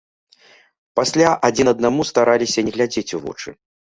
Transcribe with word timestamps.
Пасля 0.99 1.29
адзін 1.49 1.67
аднаму 1.73 2.07
стараліся 2.11 2.63
не 2.69 2.75
глядзець 2.79 3.15
у 3.19 3.21
вочы. 3.27 3.49